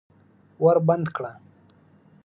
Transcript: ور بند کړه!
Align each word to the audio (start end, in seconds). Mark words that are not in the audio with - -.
ور 0.63 0.77
بند 0.87 1.05
کړه! 1.15 1.31